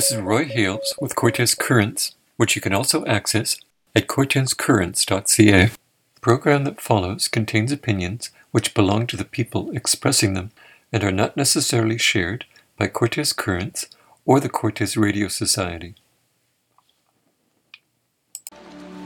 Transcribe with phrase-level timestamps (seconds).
[0.00, 3.58] This is Roy Hales with Cortes Currents, which you can also access
[3.94, 5.66] at cortescurrents.ca.
[5.66, 10.52] The program that follows contains opinions which belong to the people expressing them
[10.90, 12.46] and are not necessarily shared
[12.78, 13.88] by Cortes Currents
[14.24, 15.94] or the Cortes Radio Society.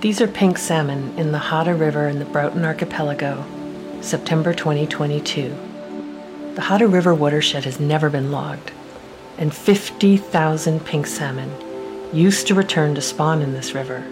[0.00, 3.44] These are pink salmon in the Ahta River in the Broughton Archipelago,
[4.00, 5.48] September 2022.
[6.54, 8.70] The Ahta River watershed has never been logged,
[9.38, 11.50] and 50,000 pink salmon
[12.12, 14.04] used to return to spawn in this river.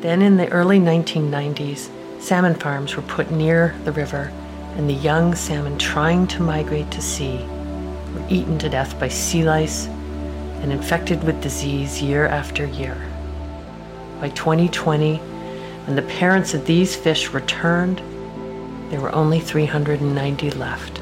[0.00, 1.88] Then, in the early 1990s,
[2.20, 4.32] salmon farms were put near the river,
[4.76, 7.38] and the young salmon trying to migrate to sea
[8.14, 9.86] were eaten to death by sea lice
[10.60, 12.96] and infected with disease year after year.
[14.20, 17.98] By 2020, when the parents of these fish returned,
[18.90, 20.97] there were only 390 left.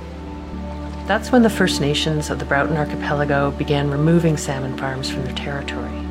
[1.06, 5.36] That's when the First Nations of the Broughton Archipelago began removing salmon farms from their
[5.36, 6.02] territory.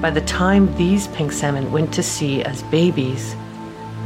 [0.00, 3.36] By the time these pink salmon went to sea as babies,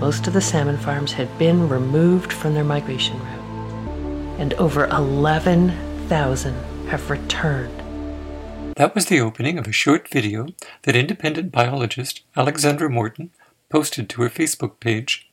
[0.00, 6.54] most of the salmon farms had been removed from their migration route, and over 11,000
[6.88, 8.74] have returned.
[8.74, 10.48] That was the opening of a short video
[10.82, 13.30] that independent biologist Alexandra Morton
[13.68, 15.30] posted to her Facebook page.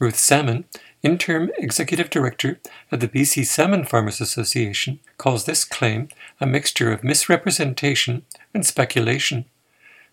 [0.00, 0.64] Ruth Salmon,
[1.02, 2.58] interim executive director
[2.90, 6.08] of the BC Salmon Farmers Association, calls this claim
[6.40, 9.44] a mixture of misrepresentation and speculation.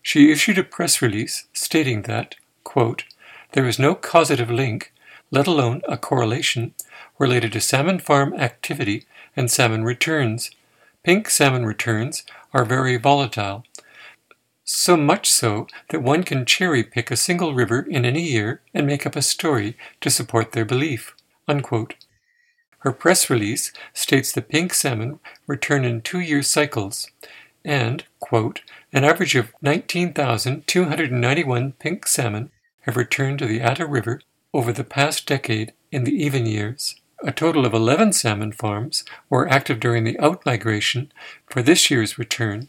[0.02, 3.04] She issued a press release stating that, quote,
[3.52, 4.92] there is no causative link,
[5.30, 6.74] let alone a correlation,
[7.18, 10.50] related to salmon farm activity and salmon returns.
[11.02, 13.64] Pink salmon returns are very volatile,
[14.66, 18.86] so much so that one can cherry pick a single river in any year and
[18.86, 21.14] make up a story to support their belief.
[21.46, 21.94] Unquote.
[22.80, 27.10] Her press release states that pink salmon return in two year cycles,
[27.64, 28.60] and, quote,
[28.92, 32.50] an average of 19,291 pink salmon
[32.82, 34.20] have returned to the Ahta River
[34.52, 36.96] over the past decade in the even years.
[37.22, 41.08] A total of 11 salmon farms were active during the outmigration
[41.46, 42.68] for this year's return.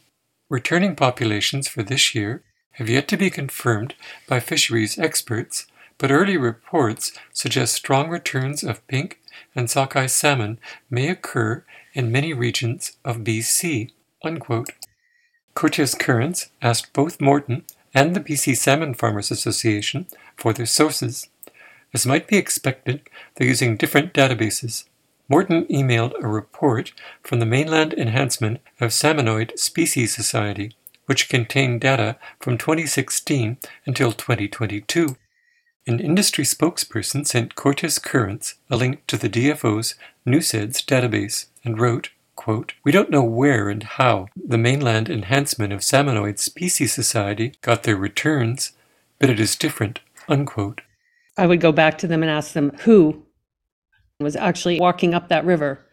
[0.49, 2.41] Returning populations for this year
[2.73, 3.95] have yet to be confirmed
[4.27, 9.19] by fisheries experts, but early reports suggest strong returns of pink
[9.55, 10.57] and sockeye salmon
[10.89, 13.91] may occur in many regions of BC.
[14.23, 14.69] Unquote.
[15.53, 17.63] Cortes Currents asked both Morton
[17.93, 20.07] and the BC Salmon Farmers Association
[20.37, 21.27] for their sources.
[21.93, 23.01] As might be expected,
[23.35, 24.85] they're using different databases.
[25.29, 32.17] Morton emailed a report from the Mainland Enhancement of Salmonid Species Society, which contained data
[32.39, 35.17] from 2016 until 2022.
[35.85, 39.95] An industry spokesperson sent Cortes Currents a link to the DFO's
[40.25, 45.81] NUSEDS database and wrote, quote, We don't know where and how the Mainland Enhancement of
[45.81, 48.71] Salmonid Species Society got their returns,
[49.19, 49.99] but it is different.
[50.29, 50.81] Unquote.
[51.37, 53.23] I would go back to them and ask them who
[54.19, 55.85] was actually walking up that river.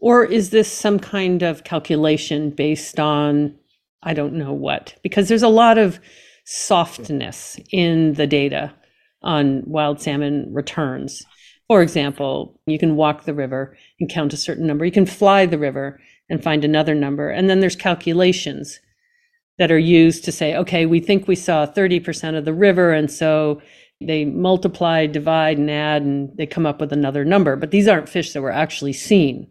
[0.00, 3.54] Or is this some kind of calculation based on,
[4.02, 4.96] I don't know what?
[5.02, 6.00] Because there's a lot of
[6.44, 8.74] softness in the data
[9.22, 11.22] on wild salmon returns.
[11.68, 14.84] For example, you can walk the river and count a certain number.
[14.84, 17.28] You can fly the river and find another number.
[17.28, 18.80] And then there's calculations
[19.58, 22.92] that are used to say, okay, we think we saw 30% of the river.
[22.92, 23.60] And so
[24.00, 27.56] they multiply, divide, and add, and they come up with another number.
[27.56, 29.48] But these aren't fish that were actually seen.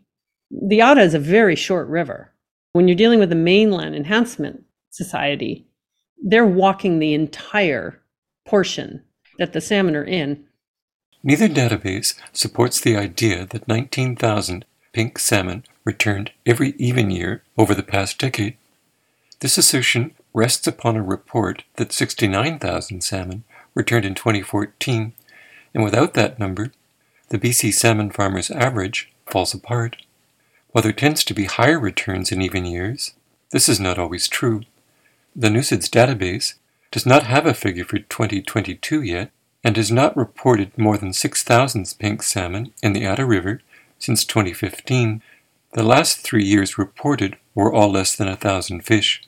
[0.50, 2.34] The Ahta is a very short river.
[2.72, 5.68] When you're dealing with the mainland enhancement society,
[6.24, 8.02] they're walking the entire
[8.46, 9.04] portion
[9.38, 10.46] that the salmon are in.
[11.24, 17.84] Neither database supports the idea that 19,000 pink salmon returned every even year over the
[17.84, 18.58] past decade.
[19.40, 23.44] This assertion rests upon a report that 69,000 salmon
[23.79, 25.13] returned in 2014,
[25.73, 26.72] and without that number,
[27.29, 29.96] the BC salmon farmer's average falls apart.
[30.72, 33.14] While there tends to be higher returns in even years,
[33.52, 34.61] this is not always true.
[35.35, 36.55] The NUSEDS database
[36.91, 39.31] does not have a figure for 2022 yet,
[39.64, 43.61] and has not reported more than 6,000 pink salmon in the Ahta River
[43.97, 45.22] since 2015.
[45.73, 49.23] The last three years reported were all less than a thousand fish.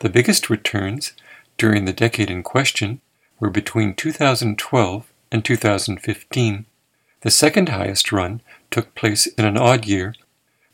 [0.00, 1.12] The biggest returns
[1.56, 3.00] during the decade in question
[3.42, 6.64] were between 2012 and 2015.
[7.22, 8.40] The second highest run
[8.70, 10.14] took place in an odd year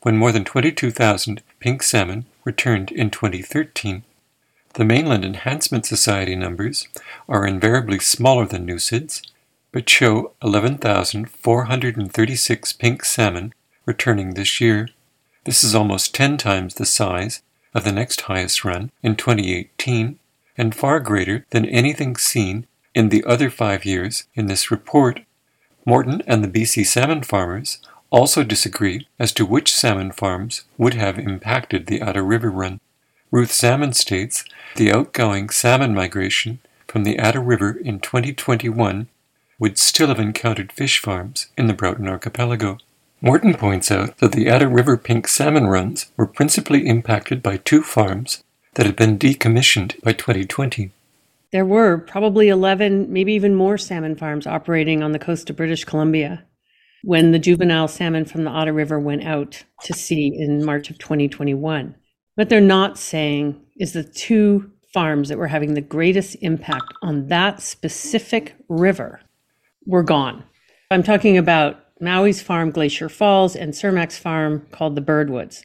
[0.03, 4.03] when more than 22,000 pink salmon returned in 2013.
[4.75, 6.87] The Mainland Enhancement Society numbers
[7.27, 9.23] are invariably smaller than NUSEDS,
[9.73, 13.55] but show 11,436 pink salmon
[13.87, 14.91] returning this year.
[15.45, 17.41] This is almost 10 times the size
[17.73, 20.19] of the next highest run in 2018
[20.59, 25.21] and far greater than anything seen in the other five years in this report.
[25.87, 27.79] Morton and the BC salmon farmers
[28.11, 32.81] also disagree as to which salmon farms would have impacted the Ahta River run.
[33.31, 34.45] Ruth Salmon states
[34.77, 39.09] the outgoing salmon migration from the Ahta River in 2021
[39.59, 42.79] would still have encountered fish farms in the Broughton Archipelago.
[43.21, 47.83] Morton points out that the Ahta River pink salmon runs were principally impacted by two
[47.83, 48.43] farms
[48.79, 50.93] that had been decommissioned by 2020.
[51.51, 55.85] There were probably 11, maybe even more salmon farms operating on the coast of British
[55.85, 56.45] Columbia
[57.03, 60.99] when the juvenile salmon from the Ahta River went out to sea in March of
[60.99, 61.97] 2021.
[62.37, 67.27] What they're not saying is the two farms that were having the greatest impact on
[67.27, 69.21] that specific river
[69.87, 70.45] were gone.
[70.93, 75.65] I'm talking about Mowi's farm, Glacier Falls, and Cermaq's farm called the Burdwoods.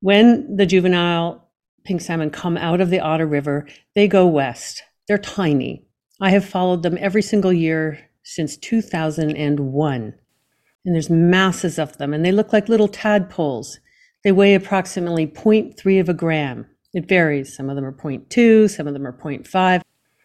[0.00, 1.47] When the juvenile
[1.88, 4.82] pink salmon come out of the Ahta River, they go west.
[5.08, 5.86] They're tiny.
[6.20, 10.14] I have followed them every single year since 2001
[10.84, 13.80] and there's masses of them, and they look like little tadpoles.
[14.22, 16.66] They weigh approximately 0.3 of a gram.
[16.92, 17.56] It varies.
[17.56, 19.82] Some of them are 0.2, some of them are 0.5,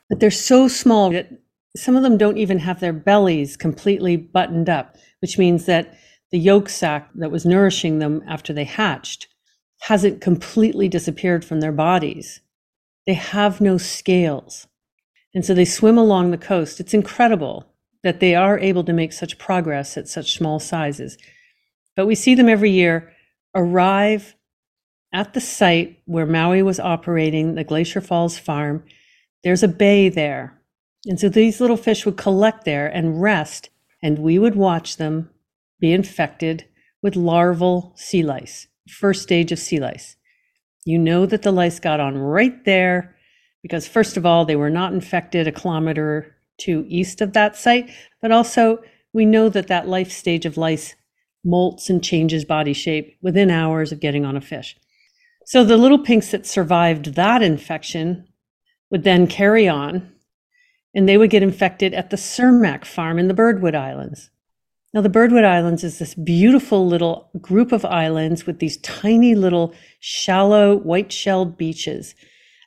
[0.09, 1.29] but they're so small that
[1.75, 5.97] some of them don't even have their bellies completely buttoned up, which means that
[6.31, 9.27] the yolk sac that was nourishing them after they hatched
[9.87, 12.39] hasn't completely disappeared from their bodies.
[13.05, 14.67] They have no scales.
[15.33, 16.79] And so they swim along the coast.
[16.79, 17.65] It's incredible
[18.01, 21.17] that they are able to make such progress at such small sizes.
[21.95, 23.11] But we see them every year
[23.53, 24.35] arrive
[25.13, 28.83] at the site where Mowi was operating the Glacier Falls farm.
[29.43, 30.59] There's a bay there.
[31.05, 33.69] And so these little fish would collect there and rest,
[34.01, 35.29] and we would watch them
[35.81, 36.65] be infected
[37.01, 40.15] with larval sea lice, first stage of sea lice.
[40.85, 43.15] You know that the lice got on right there
[43.61, 47.89] because, first of all, they were not infected a kilometer to east of that site,
[48.21, 48.79] but also
[49.13, 50.95] we know that that life stage of lice
[51.45, 54.75] molts and changes body shape within hours of getting on a fish.
[55.45, 58.27] So the little pinks that survived that infection
[58.89, 60.11] would then carry on
[60.95, 64.29] and they would get infected at the Cermaq farm in the Burdwood Islands.
[64.93, 69.73] Now, the Burdwood Islands is this beautiful little group of islands with these tiny little
[69.99, 72.13] shallow white shelled beaches.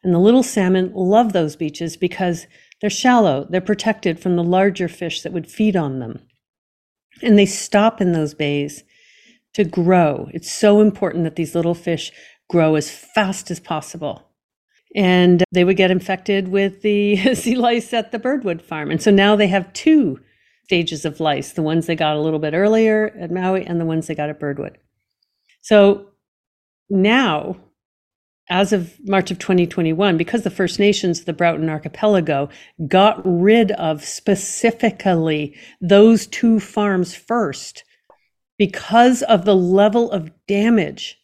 [0.03, 2.49] And the little salmon love those beaches because
[2.81, 6.21] they're shallow, they're protected from the larger fish that would feed on them.
[7.23, 8.83] And they stop in those bays
[9.55, 10.29] to grow.
[10.35, 12.11] It's so important that these little fish
[12.51, 14.29] grow as fast as possible.
[14.97, 18.91] And they would get infected with the sea lice at the Burdwood farm.
[18.91, 20.19] And so now they have two
[20.67, 23.85] stages of lice the ones they got a little bit earlier at Mowi and the
[23.85, 24.79] ones they got at Burdwood.
[25.63, 26.09] So
[26.91, 27.57] now
[28.49, 32.49] as of March of 2021, because the First Nations, of the Broughton Archipelago,
[32.87, 37.85] got rid of specifically those two farms first
[38.59, 41.19] because of the level of damage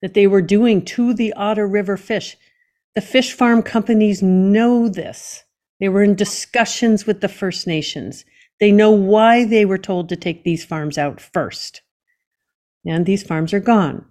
[0.00, 2.36] that they were doing to the Ahta River fish.
[2.94, 5.42] The fish farm companies know this.
[5.80, 8.24] They were in discussions with the First Nations.
[8.60, 11.82] They know why they were told to take these farms out first.
[12.86, 14.06] And these farms are gone.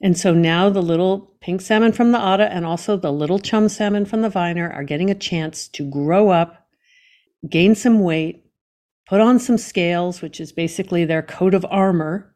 [0.00, 3.68] And so now the little pink salmon from the Ahta and also the little chum
[3.68, 6.66] salmon from the Viner are getting a chance to grow up,
[7.48, 8.44] gain some weight,
[9.06, 12.34] put on some scales, which is basically their coat of armor,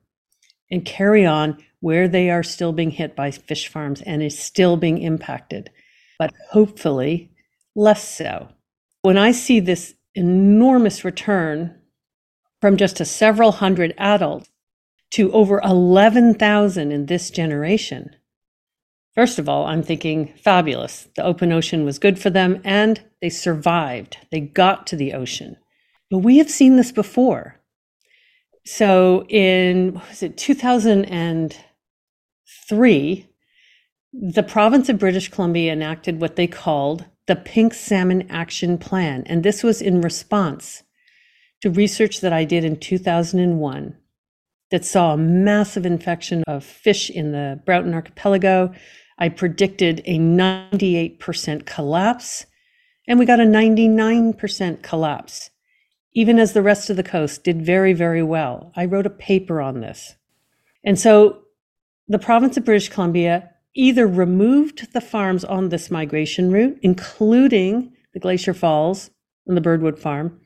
[0.70, 4.76] and carry on where they are still being hit by fish farms and is still
[4.76, 5.70] being impacted,
[6.18, 7.30] but hopefully
[7.74, 8.48] less so.
[9.02, 11.74] When I see this enormous return
[12.60, 14.50] from just a several hundred adults
[15.12, 18.16] to over 11,000 in this generation.
[19.14, 21.08] First of all, I'm thinking fabulous.
[21.16, 24.18] The open ocean was good for them and they survived.
[24.30, 25.56] They got to the ocean.
[26.10, 27.56] But we have seen this before.
[28.64, 33.26] So in was it 2003,
[34.12, 39.22] the province of British Columbia enacted what they called the Pink Salmon Action Plan.
[39.26, 40.82] And this was in response
[41.60, 43.96] to research that I did in 2001
[44.70, 48.72] that saw a massive infection of fish in the Broughton Archipelago.
[49.18, 52.46] I predicted a 98% collapse,
[53.06, 55.50] and we got a 99% collapse,
[56.14, 58.72] even as the rest of the coast did very, very well.
[58.74, 60.16] I wrote a paper on this.
[60.82, 61.42] And so
[62.08, 68.18] the province of British Columbia either removed the farms on this migration route, including the
[68.18, 69.10] Glacier Falls
[69.46, 70.40] and the Burdwood Farm,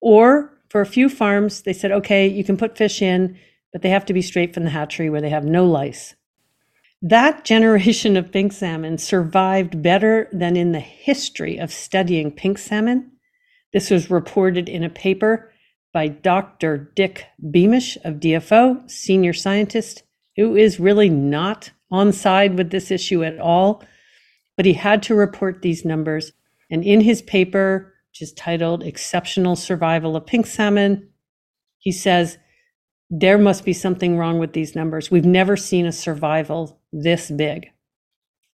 [0.00, 3.38] or for a few farms, they said, okay, you can put fish in,
[3.72, 6.14] but they have to be straight from the hatchery where they have no lice.
[7.02, 13.12] That generation of pink salmon survived better than in the history of studying pink salmon.
[13.74, 15.52] This was reported in a paper
[15.92, 16.90] by Dr.
[16.96, 20.04] Dick Beamish of DFO, senior scientist,
[20.36, 23.82] who is really not on side with this issue at all,
[24.56, 26.32] but he had to report these numbers.
[26.70, 31.08] And in his paper, which is titled Exceptional Survival of Pink Salmon,
[31.78, 32.38] he says,
[33.10, 35.10] there must be something wrong with these numbers.
[35.10, 37.70] We've never seen a survival this big.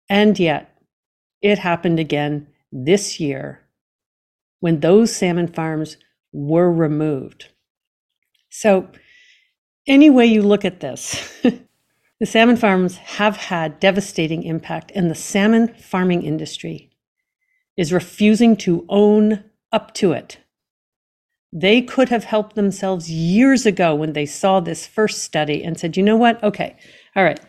[0.09, 0.77] And yet,
[1.41, 3.61] it happened again this year
[4.59, 5.97] when those salmon farms
[6.33, 7.47] were removed.
[8.50, 8.89] So,
[9.88, 11.41] any way you look at this,
[12.21, 16.91] the salmon farms have had devastating impact, and the salmon farming industry
[17.75, 20.37] is refusing to own up to it.
[21.51, 25.97] They could have helped themselves years ago when they saw this first study and said,
[25.97, 26.41] you know what?
[26.43, 26.77] Okay,
[27.15, 27.39] all right.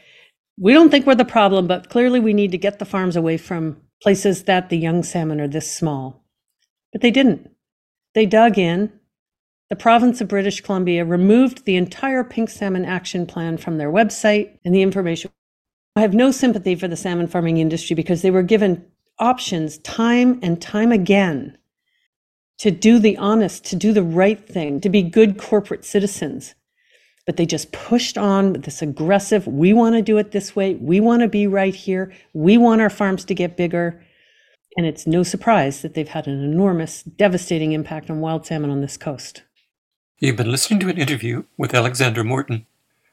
[0.59, 3.37] We don't think we're the problem, but clearly we need to get the farms away
[3.37, 6.25] from places that the young salmon are this small.
[6.93, 7.51] But they didn't.
[8.15, 8.91] They dug in.
[9.73, 14.59] The province of British Columbia removed the entire pink salmon action plan from their website
[14.67, 15.31] and the information.
[15.97, 18.85] I have no sympathy for the salmon farming industry because they were given
[19.19, 21.57] options time and time again
[22.59, 26.55] to do the honest, to do the right thing, to be good corporate citizens.
[27.25, 30.75] But they just pushed on with this aggressive, we want to do it this way,
[30.75, 34.05] we want to be right here, we want our farms to get bigger.
[34.77, 38.83] And it's no surprise that they've had an enormous, devastating impact on wild salmon on
[38.83, 39.45] this coast.
[40.25, 42.65] You've been listening to an interview with Alexandra Morton.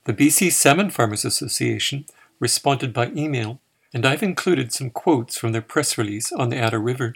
[0.05, 2.05] The BC Salmon Farmers Association
[2.39, 3.59] responded by email,
[3.91, 7.15] and I've included some quotes from their press release on the Ahta River.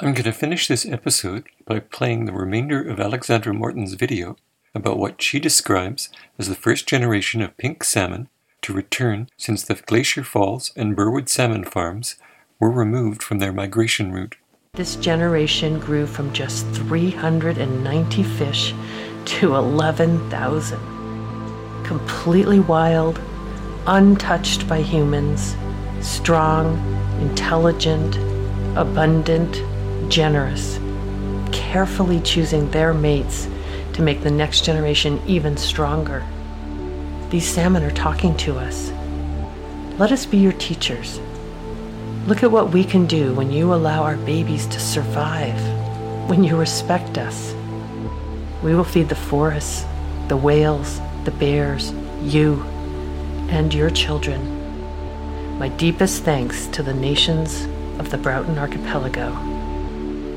[0.00, 4.38] I'm going to finish this episode by playing the remainder of Alexandra Morton's video
[4.74, 6.08] about what she describes
[6.38, 8.30] as the first generation of pink salmon
[8.62, 12.16] to return since the Glacier Falls and Burdwood salmon farms
[12.58, 14.36] were removed from their migration route.
[14.72, 18.74] This generation grew from just 390 fish
[19.26, 21.84] to 11,000.
[21.84, 23.20] Completely wild,
[23.86, 25.56] untouched by humans,
[26.00, 26.76] strong,
[27.20, 28.16] intelligent,
[28.76, 29.62] abundant,
[30.10, 30.78] generous,
[31.52, 33.48] carefully choosing their mates
[33.92, 36.24] to make the next generation even stronger.
[37.30, 38.92] These salmon are talking to us.
[39.98, 41.20] Let us be your teachers.
[42.26, 45.58] Look at what we can do when you allow our babies to survive,
[46.28, 47.53] when you respect us.
[48.64, 49.84] We will feed the forests,
[50.28, 51.92] the whales, the bears,
[52.22, 52.62] you,
[53.50, 54.40] and your children.
[55.58, 57.68] My deepest thanks to the nations
[58.00, 59.34] of the Broughton Archipelago.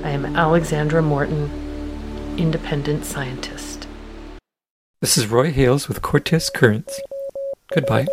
[0.03, 1.49] I am Alexandra Morton,
[2.37, 3.87] independent scientist.
[4.99, 6.99] This is Roy Hales with Cortes Currents.
[7.73, 8.07] Goodbye.